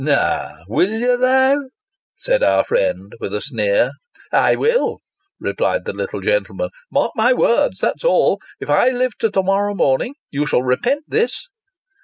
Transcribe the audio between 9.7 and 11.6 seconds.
morning, you shall repent this."